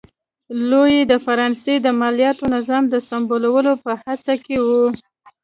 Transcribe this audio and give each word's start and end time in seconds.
لويي 0.69 1.01
د 1.11 1.13
فرانسې 1.25 1.75
د 1.81 1.87
مالیاتي 1.99 2.45
نظام 2.55 2.83
د 2.89 2.95
سمولو 3.07 3.73
په 3.83 3.91
هڅه 4.03 4.33
کې 4.45 4.57
و. 4.65 4.67